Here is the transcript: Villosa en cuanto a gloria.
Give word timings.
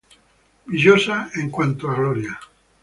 Villosa 0.65 1.29
en 1.35 1.51
cuanto 1.51 1.87
a 1.87 1.93
gloria. 1.93 2.39